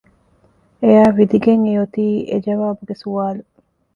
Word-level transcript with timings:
އެއާ 0.81 1.05
ވިދިގެން 1.17 1.63
އެ 1.67 1.73
އޮތީ 1.77 2.05
އެ 2.29 2.37
ޖަވާބުގެ 2.45 2.95
ސުވާލު 3.01 3.43